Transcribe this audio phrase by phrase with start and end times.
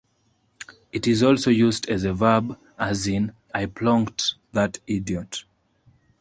[0.91, 5.43] It is also used as a verb, as in: "I plonked that idiot".